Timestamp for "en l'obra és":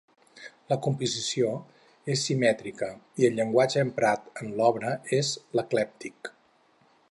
4.45-5.33